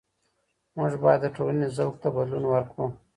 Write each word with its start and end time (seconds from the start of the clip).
موږ 0.75 0.91
بايد 1.03 1.19
د 1.23 1.27
ټولني 1.35 1.67
ذوق 1.77 1.93
ته 2.01 2.07
بدلون 2.15 2.43
ورکړو. 2.49 2.85